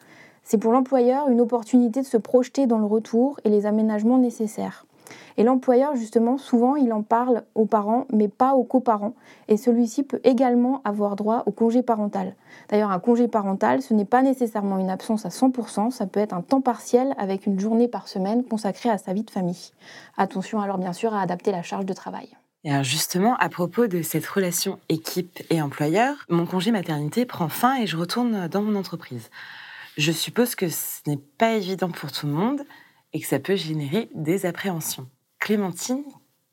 C'est 0.44 0.58
pour 0.58 0.72
l'employeur 0.72 1.28
une 1.28 1.40
opportunité 1.40 2.02
de 2.02 2.06
se 2.06 2.18
projeter 2.18 2.66
dans 2.66 2.78
le 2.78 2.84
retour 2.84 3.40
et 3.44 3.48
les 3.48 3.66
aménagements 3.66 4.18
nécessaires. 4.18 4.86
Et 5.36 5.42
l'employeur, 5.42 5.96
justement, 5.96 6.38
souvent, 6.38 6.76
il 6.76 6.92
en 6.92 7.02
parle 7.02 7.42
aux 7.54 7.66
parents, 7.66 8.06
mais 8.12 8.28
pas 8.28 8.54
aux 8.54 8.62
coparents. 8.62 9.14
Et 9.48 9.56
celui-ci 9.56 10.02
peut 10.02 10.20
également 10.22 10.80
avoir 10.84 11.16
droit 11.16 11.42
au 11.46 11.50
congé 11.50 11.82
parental. 11.82 12.36
D'ailleurs, 12.68 12.90
un 12.90 13.00
congé 13.00 13.26
parental, 13.26 13.82
ce 13.82 13.94
n'est 13.94 14.04
pas 14.04 14.22
nécessairement 14.22 14.78
une 14.78 14.90
absence 14.90 15.26
à 15.26 15.30
100%, 15.30 15.90
ça 15.90 16.06
peut 16.06 16.20
être 16.20 16.34
un 16.34 16.42
temps 16.42 16.60
partiel 16.60 17.14
avec 17.18 17.46
une 17.46 17.58
journée 17.58 17.88
par 17.88 18.08
semaine 18.08 18.44
consacrée 18.44 18.90
à 18.90 18.98
sa 18.98 19.12
vie 19.12 19.24
de 19.24 19.30
famille. 19.30 19.72
Attention 20.16 20.60
alors, 20.60 20.78
bien 20.78 20.92
sûr, 20.92 21.14
à 21.14 21.20
adapter 21.20 21.50
la 21.50 21.62
charge 21.62 21.86
de 21.86 21.92
travail. 21.92 22.28
Et 22.66 22.70
alors 22.70 22.84
justement, 22.84 23.36
à 23.36 23.50
propos 23.50 23.88
de 23.88 24.00
cette 24.00 24.26
relation 24.26 24.78
équipe 24.88 25.42
et 25.50 25.60
employeur, 25.60 26.24
mon 26.30 26.46
congé 26.46 26.70
maternité 26.70 27.26
prend 27.26 27.50
fin 27.50 27.76
et 27.76 27.86
je 27.86 27.96
retourne 27.96 28.48
dans 28.48 28.62
mon 28.62 28.74
entreprise. 28.74 29.28
Je 29.96 30.10
suppose 30.10 30.56
que 30.56 30.68
ce 30.68 31.00
n'est 31.06 31.20
pas 31.38 31.52
évident 31.52 31.88
pour 31.88 32.10
tout 32.10 32.26
le 32.26 32.32
monde 32.32 32.62
et 33.12 33.20
que 33.20 33.26
ça 33.26 33.38
peut 33.38 33.54
générer 33.54 34.08
des 34.12 34.44
appréhensions. 34.44 35.08
Clémentine, 35.38 36.02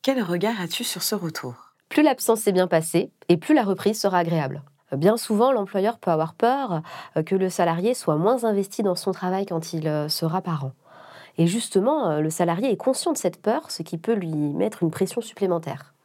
quel 0.03 0.21
regard 0.21 0.61
as-tu 0.61 0.83
sur 0.83 1.01
ce 1.01 1.15
retour? 1.15 1.73
Plus 1.89 2.03
l'absence 2.03 2.41
s'est 2.41 2.51
bien 2.51 2.67
passée 2.67 3.11
et 3.29 3.37
plus 3.37 3.55
la 3.55 3.63
reprise 3.63 3.99
sera 3.99 4.19
agréable. 4.19 4.61
Bien 4.95 5.17
souvent, 5.17 5.51
l'employeur 5.51 5.97
peut 5.97 6.11
avoir 6.11 6.35
peur 6.35 6.83
euh, 7.17 7.23
que 7.23 7.33
le 7.33 7.49
salarié 7.49 7.95
soit 7.95 8.17
moins 8.17 8.43
investi 8.43 8.83
dans 8.83 8.95
son 8.95 9.11
travail 9.11 9.47
quand 9.47 9.73
il 9.73 9.87
euh, 9.87 10.07
sera 10.07 10.41
parent. 10.41 10.73
Et 11.37 11.47
justement, 11.47 12.11
euh, 12.11 12.19
le 12.19 12.29
salarié 12.29 12.69
est 12.69 12.77
conscient 12.77 13.11
de 13.11 13.17
cette 13.17 13.41
peur, 13.41 13.71
ce 13.71 13.81
qui 13.81 13.97
peut 13.97 14.13
lui 14.13 14.33
mettre 14.33 14.83
une 14.83 14.91
pression 14.91 15.21
supplémentaire. 15.21 15.95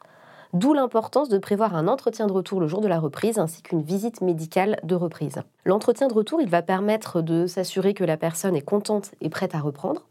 D'où 0.53 0.73
l'importance 0.73 1.29
de 1.29 1.37
prévoir 1.37 1.75
un 1.75 1.87
entretien 1.87 2.25
de 2.25 2.31
retour 2.31 2.59
le 2.59 2.67
jour 2.67 2.81
de 2.81 2.87
la 2.87 2.99
reprise 2.99 3.37
ainsi 3.37 3.61
qu'une 3.61 3.81
visite 3.81 4.21
médicale 4.21 4.79
de 4.83 4.95
reprise. 4.95 5.41
L'entretien 5.65 6.07
de 6.07 6.13
retour, 6.13 6.41
il 6.41 6.49
va 6.49 6.61
permettre 6.61 7.21
de 7.21 7.47
s'assurer 7.47 7.93
que 7.93 8.03
la 8.03 8.17
personne 8.17 8.55
est 8.55 8.61
contente 8.61 9.11
et 9.19 9.29
prête 9.29 9.55
à 9.55 9.59
reprendre, 9.59 10.07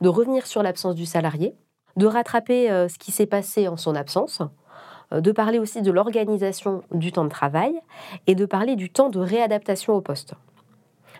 de 0.00 0.08
revenir 0.08 0.46
sur 0.46 0.62
l'absence 0.62 0.94
du 0.94 1.04
salarié, 1.04 1.54
de 1.96 2.06
rattraper 2.06 2.70
euh, 2.70 2.88
ce 2.88 2.98
qui 2.98 3.12
s'est 3.12 3.26
passé 3.26 3.68
en 3.68 3.76
son 3.76 3.94
absence, 3.94 4.40
euh, 5.12 5.20
de 5.20 5.32
parler 5.32 5.58
aussi 5.58 5.82
de 5.82 5.90
l'organisation 5.90 6.82
du 6.92 7.12
temps 7.12 7.24
de 7.24 7.30
travail 7.30 7.74
et 8.26 8.34
de 8.34 8.46
parler 8.46 8.76
du 8.76 8.90
temps 8.90 9.10
de 9.10 9.20
réadaptation 9.20 9.94
au 9.94 10.00
poste. 10.00 10.34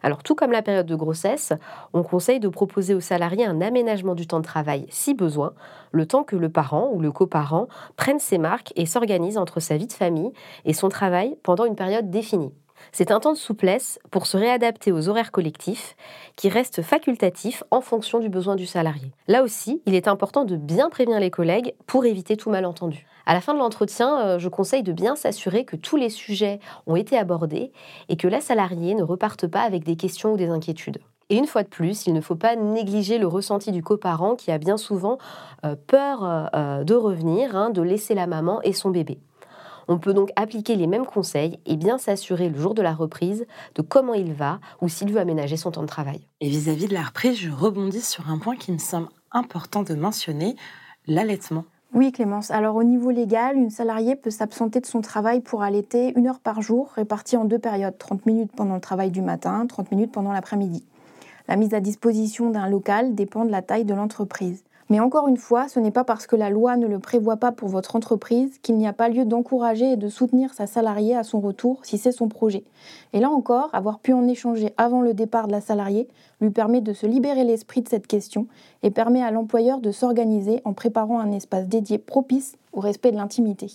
Alors 0.02 0.22
tout 0.22 0.34
comme 0.34 0.52
la 0.52 0.62
période 0.62 0.86
de 0.86 0.94
grossesse, 0.94 1.52
on 1.92 2.02
conseille 2.02 2.40
de 2.40 2.48
proposer 2.48 2.94
au 2.94 3.00
salarié 3.00 3.44
un 3.44 3.60
aménagement 3.60 4.14
du 4.14 4.26
temps 4.26 4.40
de 4.40 4.44
travail 4.44 4.86
si 4.90 5.14
besoin, 5.14 5.52
le 5.92 6.06
temps 6.06 6.24
que 6.24 6.36
le 6.36 6.48
parent 6.48 6.90
ou 6.92 7.00
le 7.00 7.12
coparent 7.12 7.68
prenne 7.96 8.18
ses 8.18 8.38
marques 8.38 8.72
et 8.76 8.86
s'organise 8.86 9.38
entre 9.38 9.60
sa 9.60 9.76
vie 9.76 9.86
de 9.86 9.92
famille 9.92 10.32
et 10.64 10.72
son 10.72 10.88
travail 10.88 11.36
pendant 11.42 11.64
une 11.64 11.76
période 11.76 12.10
définie. 12.10 12.52
C'est 12.92 13.10
un 13.10 13.20
temps 13.20 13.32
de 13.32 13.38
souplesse 13.38 13.98
pour 14.10 14.26
se 14.26 14.36
réadapter 14.36 14.92
aux 14.92 15.08
horaires 15.08 15.32
collectifs 15.32 15.96
qui 16.36 16.48
restent 16.48 16.82
facultatifs 16.82 17.62
en 17.70 17.80
fonction 17.80 18.18
du 18.18 18.28
besoin 18.28 18.56
du 18.56 18.66
salarié. 18.66 19.12
Là 19.28 19.42
aussi, 19.42 19.82
il 19.86 19.94
est 19.94 20.08
important 20.08 20.44
de 20.44 20.56
bien 20.56 20.90
prévenir 20.90 21.20
les 21.20 21.30
collègues 21.30 21.74
pour 21.86 22.04
éviter 22.04 22.36
tout 22.36 22.50
malentendu. 22.50 23.06
À 23.26 23.34
la 23.34 23.40
fin 23.40 23.54
de 23.54 23.58
l'entretien, 23.58 24.20
euh, 24.20 24.38
je 24.38 24.48
conseille 24.48 24.82
de 24.82 24.92
bien 24.92 25.14
s'assurer 25.14 25.64
que 25.64 25.76
tous 25.76 25.96
les 25.96 26.10
sujets 26.10 26.58
ont 26.86 26.96
été 26.96 27.16
abordés 27.16 27.70
et 28.08 28.16
que 28.16 28.28
la 28.28 28.40
salariée 28.40 28.94
ne 28.94 29.02
reparte 29.02 29.46
pas 29.46 29.62
avec 29.62 29.84
des 29.84 29.96
questions 29.96 30.32
ou 30.32 30.36
des 30.36 30.48
inquiétudes. 30.48 30.98
Et 31.28 31.36
une 31.36 31.46
fois 31.46 31.62
de 31.62 31.68
plus, 31.68 32.06
il 32.06 32.12
ne 32.12 32.20
faut 32.20 32.34
pas 32.34 32.56
négliger 32.56 33.18
le 33.18 33.28
ressenti 33.28 33.70
du 33.70 33.82
coparent 33.84 34.34
qui 34.34 34.50
a 34.50 34.58
bien 34.58 34.76
souvent 34.76 35.18
euh, 35.64 35.76
peur 35.86 36.50
euh, 36.54 36.82
de 36.82 36.94
revenir, 36.94 37.54
hein, 37.54 37.70
de 37.70 37.82
laisser 37.82 38.14
la 38.14 38.26
maman 38.26 38.60
et 38.62 38.72
son 38.72 38.90
bébé. 38.90 39.18
On 39.88 39.98
peut 39.98 40.14
donc 40.14 40.30
appliquer 40.36 40.76
les 40.76 40.86
mêmes 40.86 41.06
conseils 41.06 41.58
et 41.66 41.76
bien 41.76 41.98
s'assurer 41.98 42.48
le 42.48 42.58
jour 42.58 42.74
de 42.74 42.82
la 42.82 42.94
reprise 42.94 43.46
de 43.74 43.82
comment 43.82 44.14
il 44.14 44.32
va 44.32 44.60
ou 44.80 44.88
s'il 44.88 45.12
veut 45.12 45.20
aménager 45.20 45.56
son 45.56 45.70
temps 45.70 45.82
de 45.82 45.86
travail. 45.86 46.26
Et 46.40 46.48
vis-à-vis 46.48 46.88
de 46.88 46.94
la 46.94 47.02
reprise, 47.02 47.36
je 47.36 47.50
rebondis 47.50 48.02
sur 48.02 48.30
un 48.30 48.38
point 48.38 48.56
qui 48.56 48.72
me 48.72 48.78
semble 48.78 49.08
important 49.32 49.82
de 49.82 49.94
mentionner, 49.94 50.56
l'allaitement. 51.06 51.64
Oui, 51.92 52.12
Clémence. 52.12 52.52
Alors, 52.52 52.76
au 52.76 52.84
niveau 52.84 53.10
légal, 53.10 53.56
une 53.56 53.70
salariée 53.70 54.14
peut 54.14 54.30
s'absenter 54.30 54.80
de 54.80 54.86
son 54.86 55.00
travail 55.00 55.40
pour 55.40 55.62
allaiter 55.62 56.12
une 56.16 56.28
heure 56.28 56.38
par 56.38 56.62
jour, 56.62 56.90
répartie 56.94 57.36
en 57.36 57.44
deux 57.44 57.58
périodes 57.58 57.98
30 57.98 58.26
minutes 58.26 58.52
pendant 58.54 58.76
le 58.76 58.80
travail 58.80 59.10
du 59.10 59.22
matin, 59.22 59.66
30 59.66 59.90
minutes 59.90 60.12
pendant 60.12 60.32
l'après-midi. 60.32 60.84
La 61.48 61.56
mise 61.56 61.74
à 61.74 61.80
disposition 61.80 62.50
d'un 62.50 62.68
local 62.68 63.16
dépend 63.16 63.44
de 63.44 63.50
la 63.50 63.60
taille 63.60 63.84
de 63.84 63.94
l'entreprise. 63.94 64.62
Mais 64.90 64.98
encore 64.98 65.28
une 65.28 65.36
fois, 65.36 65.68
ce 65.68 65.78
n'est 65.78 65.92
pas 65.92 66.02
parce 66.02 66.26
que 66.26 66.34
la 66.34 66.50
loi 66.50 66.76
ne 66.76 66.88
le 66.88 66.98
prévoit 66.98 67.36
pas 67.36 67.52
pour 67.52 67.68
votre 67.68 67.94
entreprise 67.94 68.58
qu'il 68.58 68.76
n'y 68.76 68.88
a 68.88 68.92
pas 68.92 69.08
lieu 69.08 69.24
d'encourager 69.24 69.92
et 69.92 69.96
de 69.96 70.08
soutenir 70.08 70.52
sa 70.52 70.66
salariée 70.66 71.16
à 71.16 71.22
son 71.22 71.38
retour 71.38 71.78
si 71.84 71.96
c'est 71.96 72.10
son 72.10 72.26
projet. 72.26 72.64
Et 73.12 73.20
là 73.20 73.30
encore, 73.30 73.70
avoir 73.72 74.00
pu 74.00 74.12
en 74.12 74.26
échanger 74.26 74.74
avant 74.76 75.00
le 75.00 75.14
départ 75.14 75.46
de 75.46 75.52
la 75.52 75.60
salariée 75.60 76.08
lui 76.40 76.50
permet 76.50 76.80
de 76.80 76.92
se 76.92 77.06
libérer 77.06 77.44
l'esprit 77.44 77.82
de 77.82 77.88
cette 77.88 78.08
question 78.08 78.48
et 78.82 78.90
permet 78.90 79.22
à 79.22 79.30
l'employeur 79.30 79.80
de 79.80 79.92
s'organiser 79.92 80.60
en 80.64 80.72
préparant 80.72 81.20
un 81.20 81.30
espace 81.30 81.68
dédié 81.68 81.98
propice 81.98 82.56
au 82.72 82.80
respect 82.80 83.12
de 83.12 83.16
l'intimité. 83.16 83.68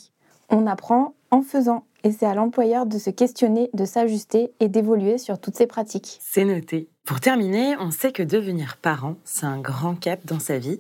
On 0.49 0.67
apprend 0.67 1.13
en 1.31 1.41
faisant 1.41 1.83
et 2.05 2.11
c'est 2.11 2.27
à 2.27 2.35
l'employeur 2.35 2.85
de 2.85 2.99
se 2.99 3.09
questionner, 3.09 3.71
de 3.73 3.83
s'ajuster 3.83 4.51
et 4.59 4.69
d'évoluer 4.69 5.17
sur 5.17 5.39
toutes 5.39 5.55
ces 5.55 5.65
pratiques. 5.65 6.19
C'est 6.21 6.45
noté. 6.45 6.87
Pour 7.03 7.19
terminer, 7.19 7.75
on 7.79 7.89
sait 7.89 8.11
que 8.11 8.21
devenir 8.21 8.77
parent, 8.77 9.15
c'est 9.25 9.47
un 9.47 9.59
grand 9.59 9.95
cap 9.95 10.19
dans 10.23 10.39
sa 10.39 10.59
vie. 10.59 10.79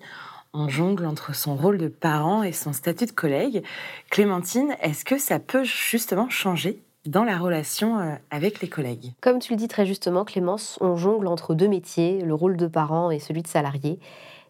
On 0.53 0.69
jongle 0.69 1.05
entre 1.05 1.33
son 1.33 1.55
rôle 1.55 1.79
de 1.79 1.87
parent 1.87 2.43
et 2.43 2.51
son 2.51 2.73
statut 2.73 3.07
de 3.07 3.11
collègue. 3.11 3.63
Clémentine, 4.11 4.75
est-ce 4.81 5.03
que 5.03 5.17
ça 5.17 5.39
peut 5.39 5.63
justement 5.63 6.29
changer 6.29 6.79
dans 7.07 7.23
la 7.23 7.39
relation 7.39 7.99
euh, 7.99 8.13
avec 8.29 8.61
les 8.61 8.69
collègues? 8.69 9.13
Comme 9.19 9.39
tu 9.39 9.53
le 9.53 9.57
dis 9.57 9.67
très 9.67 9.87
justement, 9.87 10.25
Clémence, 10.25 10.77
on 10.79 10.95
jongle 10.95 11.25
entre 11.25 11.55
deux 11.55 11.67
métiers, 11.67 12.21
le 12.21 12.35
rôle 12.35 12.55
de 12.55 12.67
parent 12.67 13.09
et 13.09 13.19
celui 13.19 13.41
de 13.41 13.47
salarié, 13.47 13.99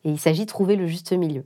et 0.04 0.10
il 0.10 0.20
s'agit 0.20 0.44
de 0.44 0.50
trouver 0.50 0.76
le 0.76 0.88
juste 0.88 1.14
milieu. 1.14 1.46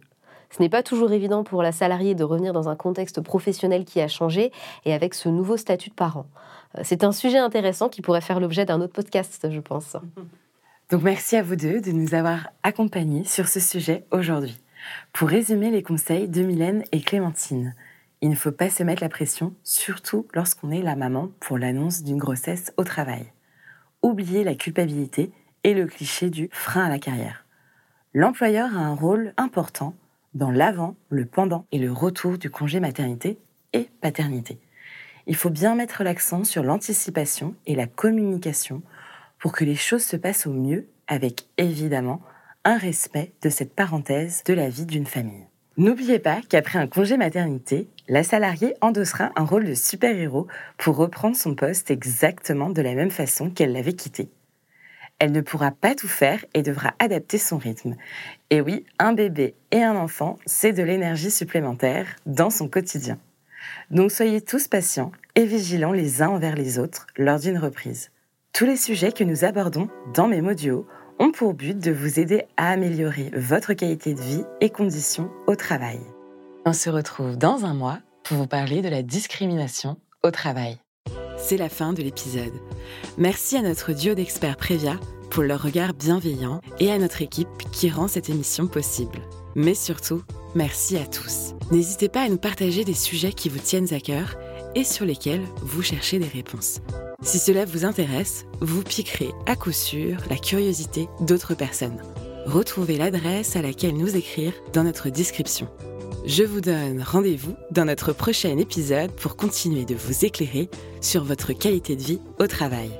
Ce 0.52 0.62
n'est 0.62 0.70
pas 0.70 0.84
toujours 0.84 1.12
évident 1.12 1.44
pour 1.44 1.62
la 1.62 1.72
salariée 1.72 2.16
de 2.16 2.24
revenir 2.24 2.54
dans 2.54 2.70
un 2.70 2.76
contexte 2.76 3.22
professionnel 3.22 3.86
qui 3.86 4.02
a 4.02 4.08
changé 4.08 4.52
et 4.86 4.94
avec 4.94 5.14
ce 5.14 5.30
nouveau 5.30 5.58
statut 5.58 5.90
de 5.90 5.96
parent. 5.96 6.26
Euh, 6.78 6.82
c'est 6.84 7.04
un 7.04 7.12
sujet 7.12 7.38
intéressant 7.38 7.90
qui 7.90 8.02
pourrait 8.02 8.22
faire 8.22 8.40
l'objet 8.40 8.66
d'un 8.66 8.82
autre 8.82 8.94
podcast, 8.94 9.48
je 9.50 9.60
pense. 9.60 9.96
Donc 10.90 11.04
merci 11.04 11.36
à 11.36 11.44
vous 11.44 11.56
deux 11.56 11.82
de 11.82 11.92
nous 11.92 12.16
avoir 12.16 12.50
accompagnés 12.64 13.24
sur 13.24 13.48
ce 13.48 13.60
sujet 13.60 14.06
aujourd'hui. 14.12 14.58
Pour 15.14 15.30
résumer 15.30 15.70
les 15.70 15.84
conseils 15.84 16.28
de 16.28 16.42
Mylène 16.42 16.84
et 16.92 17.02
Clémentine, 17.02 17.76
il 18.22 18.30
ne 18.30 18.36
faut 18.36 18.52
pas 18.52 18.70
se 18.70 18.82
mettre 18.82 19.04
la 19.04 19.10
pression, 19.10 19.54
surtout 19.64 20.28
lorsqu'on 20.34 20.72
est 20.72 20.82
la 20.82 20.96
maman 20.96 21.30
pour 21.40 21.58
l'annonce 21.58 22.04
d'une 22.04 22.18
grossesse 22.18 22.74
au 22.78 22.84
travail. 22.84 23.32
Oubliez 24.02 24.44
la 24.44 24.56
culpabilité 24.56 25.32
et 25.64 25.74
le 25.74 25.86
cliché 25.86 26.30
du 26.30 26.50
frein 26.52 26.86
à 26.86 26.90
la 26.90 27.00
carrière. 27.00 27.46
L'employeur 28.14 28.76
a 28.76 28.80
un 28.80 28.96
rôle 28.96 29.34
important 29.38 29.94
dans 30.34 30.52
l'avant, 30.52 30.96
le 31.10 31.26
pendant 31.26 31.66
et 31.72 31.80
le 31.80 31.92
retour 31.92 32.38
du 32.38 32.50
congé 32.50 32.80
maternité 32.80 33.38
et 33.74 33.90
paternité. 34.02 34.60
Il 35.28 35.36
faut 35.36 35.50
bien 35.50 35.76
mettre 35.76 36.04
l'accent 36.04 36.44
sur 36.44 36.64
l'anticipation 36.64 37.56
et 37.66 37.76
la 37.76 37.88
communication 37.88 38.82
pour 39.40 39.52
que 39.52 39.64
les 39.64 39.76
choses 39.76 40.04
se 40.04 40.18
passent 40.18 40.48
au 40.48 40.54
mieux 40.54 40.88
avec 41.08 41.46
évidemment 41.58 42.22
un 42.66 42.78
respect 42.78 43.34
de 43.42 43.50
cette 43.50 43.74
parenthèse 43.74 44.44
de 44.46 44.54
la 44.54 44.70
vie 44.70 44.86
d'une 44.86 45.06
famille. 45.06 45.46
N'oubliez 45.78 46.20
pas 46.20 46.42
qu'après 46.50 46.78
un 46.78 46.88
congé 46.88 47.16
maternité, 47.16 47.88
la 48.10 48.24
salariée 48.24 48.74
endossera 48.82 49.32
un 49.36 49.46
rôle 49.46 49.66
de 49.66 49.74
super-héros 49.74 50.48
pour 50.78 50.98
reprendre 50.98 51.38
son 51.38 51.56
poste 51.56 51.90
exactement 51.90 52.70
de 52.70 52.82
la 52.82 52.96
même 52.96 53.12
façon 53.12 53.50
qu'elle 53.50 53.72
l'avait 53.72 53.94
quitté. 53.94 54.30
Elle 55.20 55.34
ne 55.34 55.42
pourra 55.42 55.72
pas 55.72 55.96
tout 55.96 56.08
faire 56.08 56.44
et 56.54 56.64
devra 56.64 56.94
adapter 57.00 57.38
son 57.38 57.58
rythme. 57.58 57.96
Et 58.50 58.62
oui, 58.62 58.86
un 59.00 59.14
bébé 59.14 59.56
et 59.72 59.84
un 59.84 59.96
enfant, 59.96 60.40
c'est 60.46 60.72
de 60.72 60.82
l'énergie 60.82 61.30
supplémentaire 61.30 62.08
dans 62.26 62.50
son 62.50 62.70
quotidien. 62.70 63.20
Donc 63.92 64.12
soyez 64.12 64.42
tous 64.42 64.70
patients 64.70 65.12
et 65.36 65.46
vigilants 65.46 65.92
les 65.92 66.22
uns 66.22 66.30
envers 66.30 66.56
les 66.56 66.80
autres 66.80 67.08
lors 67.18 67.40
d'une 67.40 67.58
reprise. 67.58 68.12
Tous 68.54 68.66
les 68.66 68.78
sujets 68.78 69.12
que 69.12 69.24
nous 69.26 69.44
abordons 69.44 69.90
dans 70.14 70.28
mes 70.28 70.42
modules 70.42 70.84
ont 71.20 71.32
pour 71.32 71.54
but 71.54 71.78
de 71.78 71.92
vous 71.92 72.20
aider 72.20 72.44
à 72.56 72.72
améliorer 72.72 73.30
votre 73.34 73.74
qualité 73.74 74.14
de 74.14 74.22
vie 74.22 74.44
et 74.62 74.70
conditions 74.70 75.30
au 75.48 75.56
travail. 75.56 76.00
On 76.66 76.74
se 76.74 76.90
retrouve 76.90 77.38
dans 77.38 77.66
un 77.66 77.74
mois 77.74 78.00
pour 78.24 78.38
vous 78.38 78.48
parler 78.48 78.82
de 78.82 78.90
la 78.90 79.04
discrimination 79.04 79.98
au 80.24 80.32
travail 80.32 80.78
c'est 81.40 81.58
la 81.58 81.70
fin 81.70 81.94
de 81.94 82.04
l'épisode. 82.04 82.54
Merci 83.18 83.58
à 83.58 83.62
notre 83.62 83.94
duo 83.94 84.14
d'experts 84.14 84.58
Prévia 84.58 85.00
pour 85.30 85.44
leur 85.44 85.62
regard 85.62 85.94
bienveillant 85.94 86.62
et 86.80 86.92
à 86.92 86.98
notre 86.98 87.22
équipe 87.22 87.48
qui 87.72 87.90
rend 87.90 88.08
cette 88.08 88.30
émission 88.30 88.68
possible. 88.68 89.20
Mais 89.56 89.74
surtout, 89.74 90.22
merci 90.56 90.98
à 90.98 91.06
tous. 91.06 91.54
N'hésitez 91.72 92.10
pas 92.10 92.22
à 92.22 92.30
nous 92.30 92.38
partager 92.38 92.84
des 92.84 92.94
sujets 92.94 93.34
qui 93.34 93.50
vous 93.50 93.60
tiennent 93.60 93.94
à 93.94 94.00
cœur 94.00 94.36
et 94.76 94.84
sur 94.84 95.06
lesquels 95.06 95.46
vous 95.62 95.82
cherchez 95.82 96.20
des 96.20 96.28
réponses. 96.28 96.80
Si 97.22 97.40
cela 97.40 97.66
vous 97.66 97.86
intéresse, 97.86 98.46
vous 98.62 98.84
piquerez 98.84 99.32
à 99.46 99.56
coup 99.56 99.72
sûr 99.72 100.18
la 100.30 100.38
curiosité 100.38 101.08
d'autres 101.22 101.56
personnes. 101.56 102.02
Retrouvez 102.46 102.98
l'adresse 102.98 103.56
à 103.56 103.62
laquelle 103.62 103.98
nous 103.98 104.16
écrire 104.16 104.54
dans 104.74 104.84
notre 104.84 105.10
description. 105.10 105.68
Je 106.26 106.44
vous 106.44 106.62
donne 106.62 107.02
rendez-vous 107.02 107.56
dans 107.72 107.86
notre 107.86 108.14
prochain 108.14 108.58
épisode 108.58 109.12
pour 109.12 109.36
continuer 109.36 109.86
de 109.86 109.96
vous 109.96 110.26
éclairer 110.26 110.70
sur 111.02 111.24
votre 111.24 111.54
qualité 111.54 111.96
de 111.96 112.02
vie 112.02 112.20
au 112.40 112.48
travail. 112.48 112.92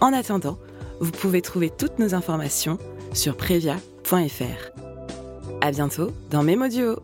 En 0.00 0.12
attendant, 0.12 0.58
vous 1.00 1.12
pouvez 1.12 1.42
trouver 1.42 1.70
toutes 1.70 1.98
nos 1.98 2.14
informations 2.14 2.78
sur 3.12 3.36
previa.fr. 3.36 4.70
À 5.60 5.70
bientôt 5.70 6.10
dans 6.30 6.42
Mémodio. 6.42 6.96